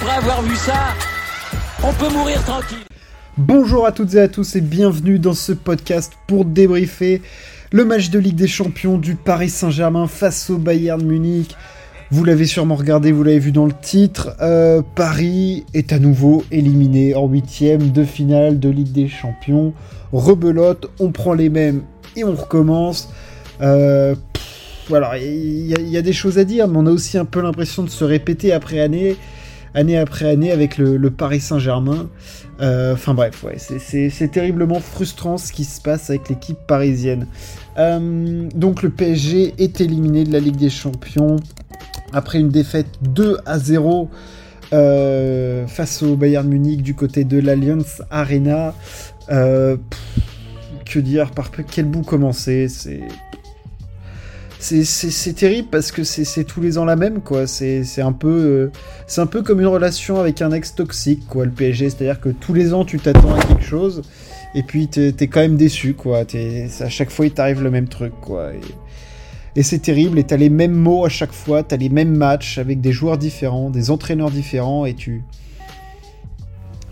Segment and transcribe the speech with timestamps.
[0.00, 0.94] après avoir vu ça,
[1.82, 2.78] on peut mourir tranquille.
[3.36, 7.20] Bonjour à toutes et à tous et bienvenue dans ce podcast pour débriefer
[7.72, 11.56] le match de Ligue des Champions du Paris Saint-Germain face au Bayern Munich.
[12.12, 14.36] Vous l'avez sûrement regardé, vous l'avez vu dans le titre.
[14.40, 19.72] Euh, Paris est à nouveau éliminé en huitième de finale de Ligue des Champions.
[20.12, 21.82] Rebelote, on prend les mêmes
[22.14, 23.08] et on recommence.
[23.60, 24.14] Euh,
[24.90, 27.90] il y, a des choses à dire, mais on a aussi un peu l'impression de
[27.90, 29.16] se répéter après année,
[29.78, 32.08] année après année avec le, Paris Saint-Germain.
[32.60, 37.26] Euh, enfin bref, ouais, c'est terriblement frustrant ce qui se passe avec l'équipe parisienne.
[37.78, 41.36] Euh, donc le PSG est éliminé de la Ligue des Champions
[42.12, 44.10] après une défaite 2 à 0
[44.72, 48.74] euh, face au Bayern Munich du côté de l'Alliance Arena.
[49.28, 53.02] que dire, par quel bout commencer C'est
[54.60, 57.46] c'est terrible parce que c'est tous les ans la même quoi.
[57.46, 58.72] C'est un peu euh,
[59.06, 61.44] c'est un peu comme une relation avec un ex toxique quoi.
[61.44, 64.02] Le PSG, c'est-à-dire que tous les ans tu t'attends à quelque chose
[64.54, 66.20] et puis t'es es quand même déçu quoi.
[66.20, 68.52] à chaque fois il t'arrive le même truc quoi.
[69.56, 72.58] Et, c'est terrible et t'as les mêmes mots à chaque fois, t'as les mêmes matchs
[72.58, 75.24] avec des joueurs différents, des entraîneurs différents et tu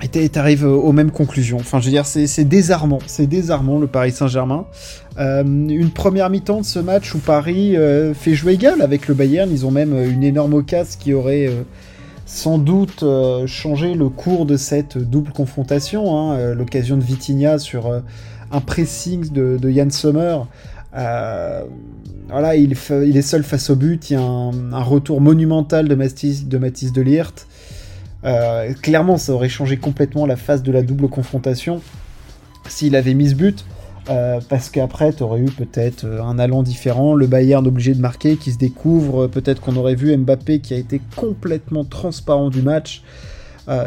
[0.03, 1.59] et t'arrives aux mêmes conclusions.
[1.59, 2.99] Enfin, je veux dire, c'est désarmant.
[3.07, 4.67] C'est désarmant, le Paris Saint-Germain.
[5.19, 9.15] Euh, une première mi-temps de ce match où Paris euh, fait jouer égal avec le
[9.15, 9.51] Bayern.
[9.51, 11.51] Ils ont même euh, une énorme occasion qui aurait
[12.27, 13.05] sans doute
[13.47, 16.19] changé le cours de cette double confrontation.
[16.19, 16.55] Hein.
[16.55, 18.03] L'occasion de Vitinha sur
[18.51, 20.39] un pressing de, de Yann Sommer.
[20.93, 24.11] voilà, il, est seul face au but.
[24.11, 26.93] Il y a un, retour monumental de Mathis de, Mathis.
[28.25, 31.81] Euh, clairement, ça aurait changé complètement la phase de la double confrontation
[32.69, 33.65] s'il avait mis ce but.
[34.09, 38.01] Euh, parce qu'après, tu aurais eu peut-être euh, un allant différent, le Bayern obligé de
[38.01, 42.63] marquer, qui se découvre, peut-être qu'on aurait vu Mbappé qui a été complètement transparent du
[42.63, 43.03] match,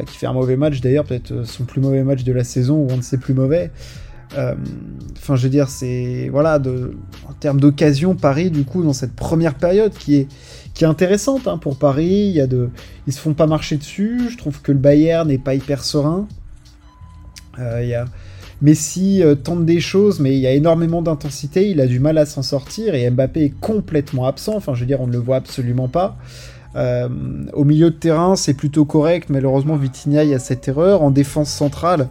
[0.08, 2.88] qui fait un mauvais match d'ailleurs, peut-être son plus mauvais match de la saison, ou
[2.92, 3.72] on ne sait plus mauvais.
[4.34, 6.28] Enfin, je veux dire, c'est.
[6.30, 6.62] Voilà,
[7.30, 10.28] en termes d'occasion, Paris, du coup, dans cette première période qui est,
[10.80, 12.28] qui est intéressante hein, pour Paris.
[12.30, 12.70] Il y a de,
[13.06, 14.30] ils se font pas marcher dessus.
[14.30, 16.26] Je trouve que le Bayern n'est pas hyper serein.
[17.60, 18.06] Euh, il y a
[18.62, 21.70] Messi euh, tente des choses, mais il y a énormément d'intensité.
[21.70, 24.56] Il a du mal à s'en sortir et Mbappé est complètement absent.
[24.56, 26.16] Enfin, je veux dire, on ne le voit absolument pas.
[26.78, 27.10] Euh,
[27.52, 29.30] au milieu de terrain, c'est plutôt correct.
[29.30, 31.02] Malheureusement, Vitinha, il y a cette erreur.
[31.02, 32.08] En défense centrale,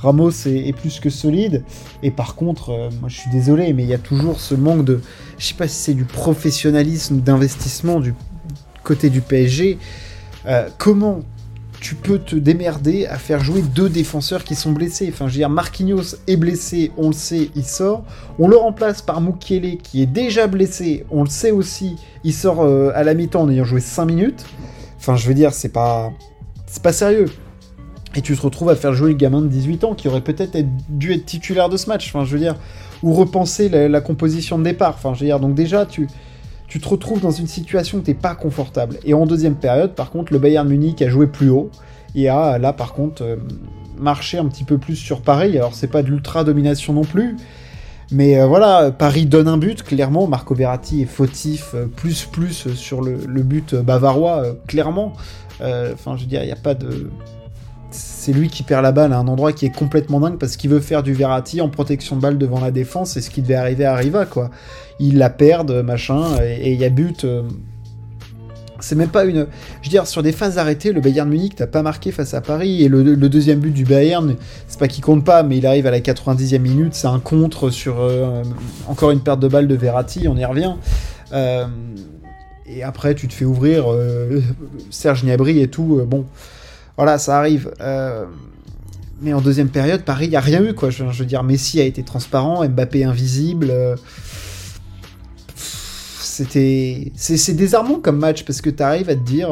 [0.00, 1.62] Ramos est, plus que solide.
[2.02, 4.84] Et par contre, euh, moi je suis désolé, mais il y a toujours ce manque
[4.84, 5.00] de.
[5.38, 8.14] Je sais pas si c'est du professionnalisme, d'investissement du
[8.82, 9.78] côté du PSG.
[10.46, 11.20] Euh, comment
[11.80, 15.10] tu peux te démerder à faire jouer deux défenseurs qui sont blessés?
[15.12, 18.04] Enfin, je veux dire, Marquinhos est blessé, on le sait, il sort.
[18.38, 22.62] On le remplace par Mukiele qui est déjà blessé, on le sait aussi, il sort
[22.62, 24.46] euh, à la mi-temps en ayant joué 5 minutes.
[24.98, 26.10] Enfin, je veux dire, c'est pas.
[26.66, 27.26] C'est pas sérieux.
[28.16, 30.58] Et tu te retrouves à faire jouer le gamin de 18 ans qui aurait peut-être
[30.88, 32.36] dû être titulaire de ce match, enfin je
[33.02, 36.08] ou repenser la, composition de départ, enfin je donc déjà tu,
[36.66, 38.98] tu te retrouves dans une situation où t'es pas confortable.
[39.04, 41.70] Et en deuxième période, par contre, le Bayern Munich a joué plus haut,
[42.14, 43.36] et a là par contre euh,
[43.96, 47.36] marché un petit peu plus sur Paris, alors c'est pas de l'ultra-domination non plus,
[48.10, 52.74] mais euh, voilà, Paris donne un but, clairement, Marco Verratti est fautif, euh, plus plus
[52.74, 55.12] sur le, le but bavarois, clairement.
[55.62, 57.10] Enfin, je veux dire, il n'y a pas de
[58.20, 60.68] c'est lui qui perd la balle à un endroit qui est complètement dingue parce qu'il
[60.68, 63.54] veut faire du Verratti en protection de balle devant la défense et ce qui devait
[63.54, 64.50] arriver arriva quoi.
[64.98, 67.24] Il la perd, machin, et il y a but.
[67.24, 67.44] Euh,
[68.78, 69.46] c'est même pas une.
[69.80, 72.42] Je veux dire, sur des phases arrêtées, le Bayern Munich t'as pas marqué face à
[72.42, 72.84] Paris.
[72.84, 74.36] Et le, deuxième but du Bayern,
[74.68, 76.94] c'est pas qu'il compte pas, mais il arrive à la 90e minute.
[76.94, 78.42] C'est un contre sur euh,
[78.86, 80.74] encore une perte de balle de Verratti, on y revient.
[81.32, 81.64] Euh,
[82.66, 83.86] et après, tu te fais ouvrir
[84.90, 86.02] Serge Gnabry et tout.
[86.06, 86.26] bon,
[86.96, 87.72] voilà, ça arrive.
[87.80, 88.26] Euh,
[89.20, 90.90] mais en deuxième période, Paris, il n'y a rien eu, quoi.
[90.90, 93.68] Je, veux dire, Messi a été transparent, Mbappé invisible.
[93.70, 93.96] Euh,
[95.56, 97.12] c'était.
[97.16, 99.50] C'est désarmant comme match parce que tu arrives à te dire.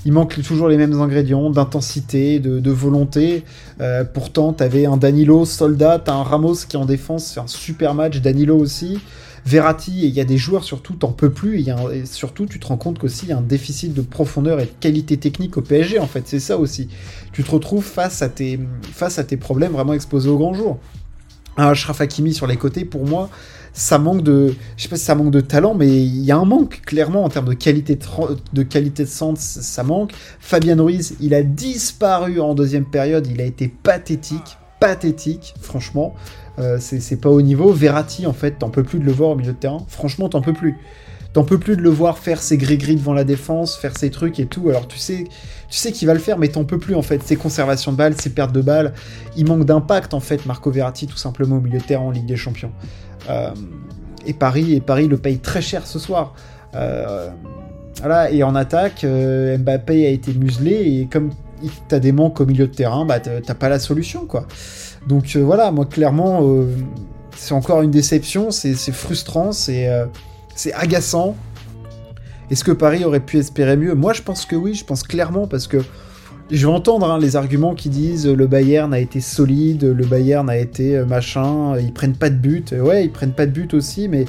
[0.00, 3.44] Euh, il manque toujours les mêmes ingrédients d'intensité, de, volonté.
[4.14, 7.94] pourtant, tu avais un Danilo soldat, tu un Ramos qui en défense fait un super
[7.94, 8.98] match, Danilo aussi.
[9.46, 12.66] Verratti, et il y a des joueurs surtout, t'en peux plus, et, surtout tu te
[12.66, 15.62] rends compte qu'aussi il y a un déficit de profondeur et de qualité technique au
[15.62, 16.88] PSG en fait, c'est ça aussi.
[17.32, 18.60] Tu te retrouves face à tes,
[18.92, 20.78] face à tes problèmes vraiment exposés au grand jour.
[21.56, 23.28] Un Ashraf Hakimi sur les côtés, pour moi,
[23.72, 26.44] ça manque de, je sais pas ça manque de talent, mais il y a un
[26.44, 28.04] manque clairement en termes de qualité de,
[28.52, 30.12] de qualité de centre, ça manque.
[30.40, 36.14] Fabien Ruiz, il a disparu en deuxième période, il a été pathétique, pathétique, franchement.
[36.58, 37.72] Euh, c'est pas au niveau.
[37.72, 39.82] Verratti, en fait, t'en peux plus de le voir au milieu de terrain.
[39.88, 40.76] Franchement, t'en peux plus.
[41.32, 44.40] T'en peux plus de le voir faire ses gris-gris devant la défense, faire ses trucs
[44.40, 44.68] et tout.
[44.68, 45.24] Alors tu sais,
[45.68, 47.22] tu sais qu'il va le faire, mais t'en peux plus en fait.
[47.22, 48.92] Ses conservations de balles, ses pertes de balles,
[49.36, 52.26] il manque d'impact en fait, Marco Verratti tout simplement au milieu de terrain en Ligue
[52.26, 52.72] des Champions.
[53.28, 53.50] Euh,
[54.26, 56.34] et Paris, et Paris le paye très cher ce soir.
[56.74, 57.30] Euh,
[58.00, 61.30] voilà, et en attaque, euh, Mbappé a été muselé et comme
[61.88, 64.46] t'as des manques au milieu de terrain, bah t'as pas la solution quoi.
[65.06, 66.42] Donc voilà, moi clairement,
[67.36, 69.86] c'est encore une déception, c'est frustrant, c'est
[70.74, 71.36] agaçant.
[72.50, 73.94] Est-ce que Paris aurait pu espérer mieux?
[73.94, 75.78] Moi, je pense que oui, je pense clairement, parce que
[76.50, 80.50] je vais entendre hein, les arguments qui disent le Bayern a été solide, le Bayern
[80.50, 82.72] a été euh, machin, ils prennent pas de but.
[82.72, 84.24] Ouais, ils prennent pas de but aussi, mais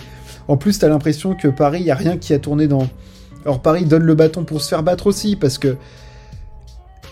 [0.47, 2.87] en plus, t'as l'impression que Paris, y a rien qui a tourné dans.
[3.43, 5.77] Alors, Paris donne le bâton pour se faire battre aussi, parce que.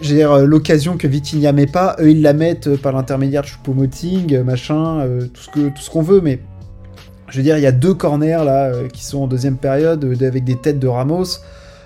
[0.01, 3.48] J'ai euh, l'occasion que Vitinha met pas, eux ils la mettent euh, par l'intermédiaire de
[3.48, 6.39] Choupo-Moting, machin, tout tout ce qu'on veut, mais
[7.31, 10.03] je veux dire, il y a deux corners là euh, qui sont en deuxième période
[10.03, 11.39] euh, avec des têtes de Ramos.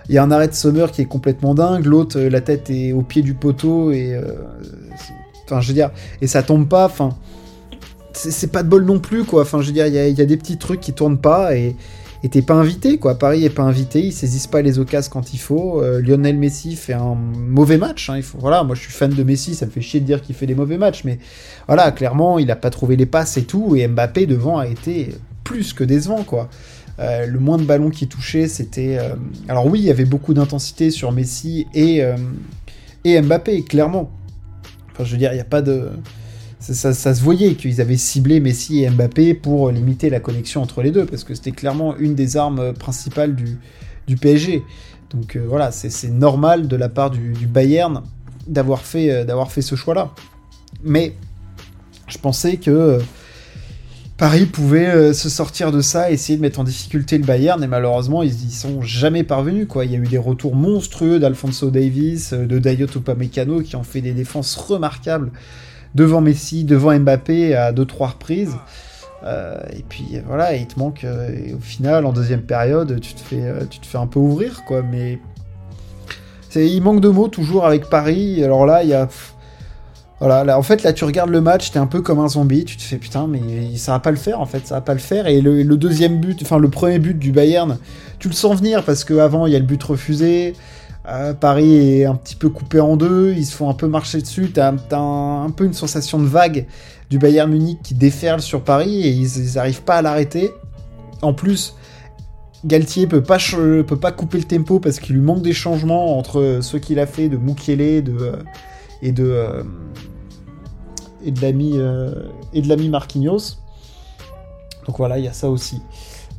[0.09, 1.85] Il y a un arrêt de Sommer qui est complètement dingue.
[1.85, 4.19] L'autre, euh, la tête est au pied du poteau et
[5.45, 5.91] enfin, je veux dire,
[6.21, 6.85] et ça tombe pas.
[6.85, 7.09] Enfin,
[8.13, 9.41] c'est pas de bol non plus quoi.
[9.41, 11.75] Enfin, je veux dire, il y, a, des petits trucs qui tournent pas et
[12.29, 13.17] t'es pas invité quoi.
[13.17, 15.81] Paris est pas invité, ils saisissent pas les occasions quand il faut.
[15.99, 18.09] Lionel Messi fait un mauvais match.
[18.09, 20.35] Hein, voilà, moi je suis fan de Messi, ça me fait chier de dire qu'il
[20.35, 21.17] fait des mauvais matchs, mais
[21.67, 23.75] voilà, clairement il a pas trouvé les passes et tout.
[23.75, 25.09] Et Mbappé devant a été
[25.43, 26.49] plus que décevant, quoi.
[26.99, 28.97] Euh, le moins de ballons qui touchait, c'était.
[28.99, 29.15] Euh,
[29.47, 32.15] alors oui, il y avait beaucoup d'intensité sur Messi et, euh,
[33.03, 34.11] et Mbappé, clairement.
[34.91, 35.89] Enfin, je veux dire, il n'y a pas de.
[36.59, 40.91] Ça, se voyait qu'ils avaient ciblé Messi et Mbappé pour limiter la connexion entre les
[40.91, 43.57] deux, parce que c'était clairement une des armes principales du,
[44.07, 44.63] du PSG.
[45.09, 48.03] Donc voilà, c'est normal de la part du, Bayern
[48.47, 50.11] d'avoir fait, d'avoir fait ce choix-là.
[50.85, 51.15] Mais
[52.07, 52.99] je pensais que
[54.17, 57.67] Paris pouvait euh, se sortir de ça, essayer de mettre en difficulté le Bayern, et
[57.67, 59.67] malheureusement, ils y sont jamais parvenus.
[59.67, 59.85] Quoi.
[59.85, 63.83] Il y a eu des retours monstrueux d'Alfonso Davis, euh, de Dayot Upamecano, qui ont
[63.83, 65.31] fait des défenses remarquables
[65.95, 68.55] devant Messi, devant Mbappé à deux trois reprises.
[69.23, 71.05] Euh, et puis voilà, il te manque.
[71.05, 74.81] au final, en deuxième période, tu te fais, tu te fais un peu ouvrir, quoi.
[74.81, 75.19] Mais
[76.55, 78.43] il manque de mots toujours avec Paris.
[78.43, 79.07] Alors là, il y a
[80.23, 82.63] voilà, là, en fait, là, tu regardes le match, t'es un peu comme un zombie,
[82.63, 84.93] tu te fais putain, mais ça va pas le faire, en fait, ça va pas
[84.93, 85.27] le faire.
[85.27, 87.77] Et le, deuxième but, enfin, le premier but du Bayern,
[88.19, 90.53] tu le sens venir parce qu'avant, il y a le but refusé.
[91.09, 94.21] Euh, Paris est un petit peu coupé en deux, ils se font un peu marcher
[94.21, 94.49] dessus.
[94.53, 96.67] T'as un, peu une sensation de vague
[97.09, 100.53] du Bayern Munich qui déferle sur Paris et ils, arrivent pas à l'arrêter.
[101.21, 101.75] En plus,
[102.63, 103.39] Galtier peut pas,
[103.85, 107.07] peut pas couper le tempo parce qu'il lui manque des changements entre ce qu'il a
[107.07, 108.35] fait de Mukiele de, euh,
[109.01, 109.25] et de.
[109.25, 109.63] Euh,
[111.25, 112.13] et de l'ami euh,
[112.53, 113.57] et de l'ami Marquinhos.
[114.85, 115.81] Donc voilà, il y a ça aussi.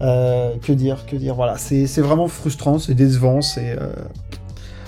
[0.02, 3.78] Euh, que dire, que dire, voilà, c'est vraiment frustrant, c'est décevant, c'est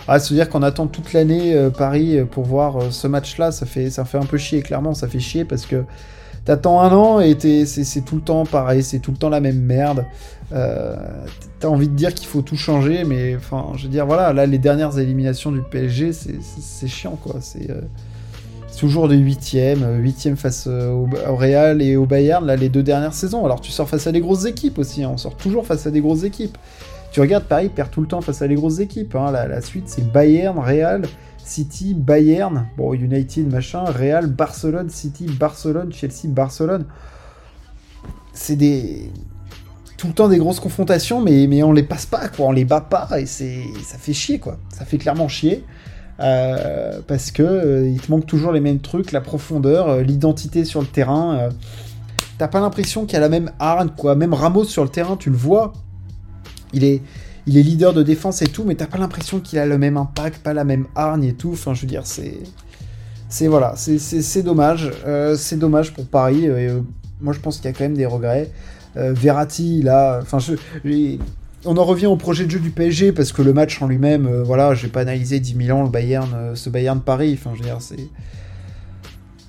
[0.08, 4.04] ah, se dire qu'on attend toute l'année Paris pour voir ce match-là, ça fait, ça
[4.04, 5.84] fait un peu chier, clairement, ça fait chier parce que
[6.44, 9.60] t'attends un an et c'est tout le temps pareil, c'est tout le temps la même
[9.60, 10.04] merde.
[10.50, 14.44] T'as envie de dire qu'il faut tout changer, mais enfin, je veux dire, voilà, là,
[14.44, 17.36] les dernières éliminations du PSG, c'est chiant, quoi.
[17.40, 17.70] C'est
[18.76, 22.82] toujours des huitièmes, euh, huitièmes face euh, au, Real et au Bayern, là, les deux
[22.82, 23.44] dernières saisons.
[23.44, 25.10] Alors tu sors face à des grosses équipes aussi, hein.
[25.12, 26.56] on sort toujours face à des grosses équipes.
[27.10, 29.14] Tu regardes Paris perd tout le temps face à des grosses équipes.
[29.14, 29.30] Hein.
[29.32, 31.02] La, suite c'est Bayern, Real,
[31.38, 36.84] City, Bayern, bon United machin, Real, Barcelone, City, Barcelone, Chelsea, Barcelone.
[38.32, 39.10] C'est des
[39.96, 42.66] tout le temps des grosses confrontations, mais, mais on les passe pas, quoi, on les
[42.66, 44.58] bat pas, et c'est ça fait chier, quoi.
[44.68, 45.64] Ça fait clairement chier.
[46.18, 50.64] Euh, parce que euh, il te manque toujours les mêmes trucs, la profondeur, euh, l'identité
[50.64, 51.50] sur le terrain.
[52.38, 54.14] T'as pas l'impression qu'il y a la même hargne, quoi.
[54.14, 55.72] Même Ramos sur le terrain, tu le vois.
[56.72, 57.02] Il est,
[57.46, 59.96] il est leader de défense et tout, mais t'as pas l'impression qu'il a le même
[59.96, 61.52] impact, pas la même hargne et tout.
[61.52, 62.38] Enfin, je veux dire, c'est.
[63.28, 64.92] C'est voilà, c'est dommage.
[65.36, 66.48] c'est dommage pour Paris.
[67.20, 68.52] moi, je pense qu'il y a quand même des regrets.
[68.94, 70.20] Verratti, là.
[70.22, 70.54] Enfin, je
[71.66, 74.26] on en revient au projet de jeu du PSG parce que le match en lui-même,
[74.26, 77.38] euh, voilà, j'ai pas analysé 10 000 ans le Bayern, euh, ce Bayern de Paris.
[77.38, 77.96] Enfin, je veux dire, c'est.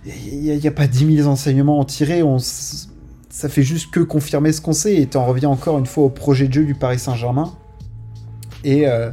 [0.06, 2.24] Il n'y a, pas 10 000 enseignements en tirer.
[2.24, 4.96] On, ça fait juste que confirmer ce qu'on sait.
[4.96, 7.54] Et tu en reviens encore une fois au projet de jeu du Paris Saint-Germain.
[8.64, 9.12] Et, euh,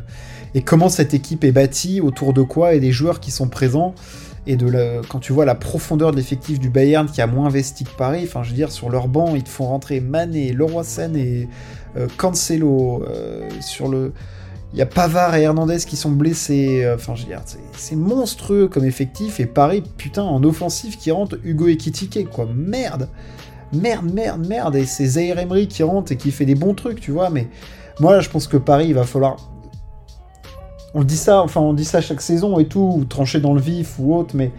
[0.54, 3.94] et, comment cette équipe est bâtie, autour de quoi, et des joueurs qui sont présents.
[4.46, 7.84] Et de quand tu vois la profondeur de l'effectif du Bayern qui a moins investi
[7.84, 10.82] que Paris, enfin je veux dire, sur leur banc, ils te font rentrer Mané, Leroy
[11.14, 11.48] et
[11.96, 14.12] euh, Cancelo, euh, sur le.
[14.72, 16.84] Il y a Pavard et Hernandez qui sont blessés.
[16.84, 17.42] Euh, enfin, je veux dire,
[17.76, 19.38] c'est monstrueux comme effectif.
[19.38, 22.48] Et Paris, putain, en offensive qui rentre Hugo Ekitike, quoi.
[22.52, 23.08] Merde
[23.72, 24.76] Merde, merde, merde.
[24.76, 27.30] Et c'est Zaire Emery qui rentre et qui fait des bons trucs, tu vois.
[27.30, 27.48] Mais
[28.00, 29.36] Moi, je pense que Paris, il va falloir.
[30.94, 33.60] On dit ça, enfin, on dit ça chaque saison et tout, ou trancher dans le
[33.60, 34.52] vif ou autre, mais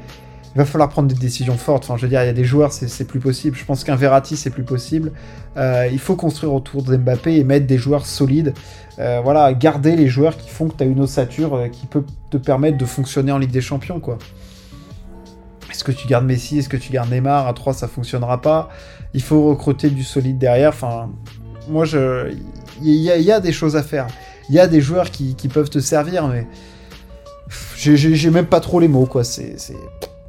[0.55, 1.83] il va falloir prendre des décisions fortes.
[1.83, 3.57] Enfin, je veux dire, il y a des joueurs, c'est plus possible.
[3.57, 5.11] Je pense qu'un Verratti, c'est plus possible.
[5.57, 8.53] Euh, il faut construire autour de Mbappé et mettre des joueurs solides.
[8.97, 12.05] Euh, voilà, garder les joueurs qui font que tu as une ossature euh, qui peut
[12.29, 14.17] te permettre de fonctionner en Ligue des Champions, quoi.
[15.69, 16.59] Est-ce que tu gardes Messi?
[16.59, 17.47] Est-ce que tu gardes Neymar?
[17.47, 18.69] À 3, ça fonctionnera pas.
[19.13, 20.69] Il faut recruter du solide derrière.
[20.69, 21.09] Enfin,
[21.67, 22.33] moi, je...
[22.81, 24.07] il y, a des choses à faire.
[24.49, 26.47] Il y a des joueurs qui, peuvent te servir, mais
[27.75, 29.23] j'ai même pas trop les mots, quoi.
[29.23, 29.57] C'est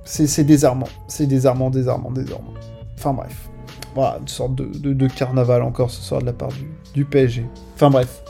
[0.06, 0.88] c'est désarmant.
[1.08, 2.54] C'est désarmant, désarmant, désarmant.
[2.96, 3.48] Enfin bref.
[3.94, 6.50] Voilà, une sorte de, carnaval encore ce soir de la part
[6.94, 7.46] du, PSG.
[7.74, 8.22] Enfin bref.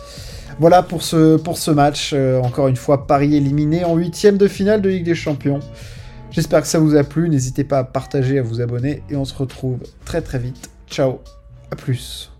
[0.59, 2.13] Voilà pour ce, pour ce match.
[2.15, 5.61] Euh, encore une fois, Paris éliminé en huitième de finale de Ligue des Champions.
[6.31, 7.29] J'espère que ça vous a plu.
[7.29, 9.03] N'hésitez pas à partager, à vous abonner.
[9.11, 10.71] Et on se retrouve très très vite.
[10.89, 11.19] Ciao.
[11.71, 12.36] À plus.